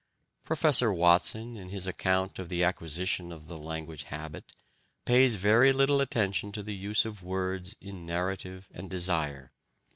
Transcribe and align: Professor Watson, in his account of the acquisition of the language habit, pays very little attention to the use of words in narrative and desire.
Professor 0.41 0.91
Watson, 0.91 1.55
in 1.55 1.69
his 1.69 1.85
account 1.85 2.39
of 2.39 2.49
the 2.49 2.63
acquisition 2.63 3.31
of 3.31 3.45
the 3.45 3.55
language 3.55 4.05
habit, 4.05 4.55
pays 5.05 5.35
very 5.35 5.71
little 5.71 6.01
attention 6.01 6.51
to 6.53 6.63
the 6.63 6.73
use 6.73 7.05
of 7.05 7.21
words 7.21 7.75
in 7.79 8.03
narrative 8.03 8.67
and 8.73 8.89
desire. 8.89 9.51